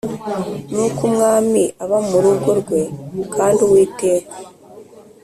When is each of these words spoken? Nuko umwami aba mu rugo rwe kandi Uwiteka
Nuko 0.73 0.99
umwami 1.09 1.63
aba 1.83 1.97
mu 2.07 2.17
rugo 2.23 2.49
rwe 2.59 2.81
kandi 3.35 3.59
Uwiteka 3.67 4.35